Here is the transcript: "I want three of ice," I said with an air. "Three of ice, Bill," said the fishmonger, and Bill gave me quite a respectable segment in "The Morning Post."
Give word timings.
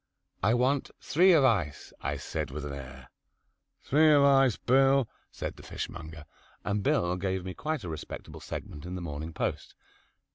"I 0.41 0.55
want 0.55 0.89
three 0.99 1.31
of 1.31 1.43
ice," 1.45 1.93
I 2.01 2.17
said 2.17 2.49
with 2.49 2.65
an 2.65 2.73
air. 2.73 3.11
"Three 3.83 4.11
of 4.11 4.23
ice, 4.23 4.57
Bill," 4.57 5.07
said 5.29 5.57
the 5.57 5.61
fishmonger, 5.61 6.25
and 6.63 6.81
Bill 6.81 7.15
gave 7.17 7.45
me 7.45 7.53
quite 7.53 7.83
a 7.83 7.87
respectable 7.87 8.39
segment 8.39 8.83
in 8.87 8.95
"The 8.95 9.01
Morning 9.01 9.31
Post." 9.31 9.75